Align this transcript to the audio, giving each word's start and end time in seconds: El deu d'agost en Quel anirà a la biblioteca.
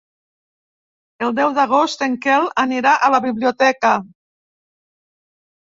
El 1.27 1.35
deu 1.41 1.53
d'agost 1.59 2.05
en 2.07 2.17
Quel 2.25 2.49
anirà 2.65 2.97
a 2.97 3.11
la 3.19 3.21
biblioteca. 3.29 3.95